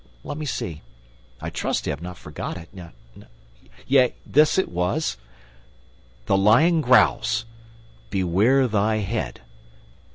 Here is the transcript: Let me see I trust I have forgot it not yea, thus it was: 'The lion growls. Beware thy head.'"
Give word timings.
Let 0.23 0.39
me 0.39 0.47
see 0.47 0.81
I 1.41 1.51
trust 1.51 1.87
I 1.87 1.91
have 1.91 2.17
forgot 2.17 2.57
it 2.57 2.73
not 2.73 2.95
yea, 3.85 4.15
thus 4.25 4.57
it 4.57 4.67
was: 4.69 5.15
'The 6.25 6.37
lion 6.39 6.81
growls. 6.81 7.45
Beware 8.09 8.67
thy 8.67 8.95
head.'" 8.95 9.41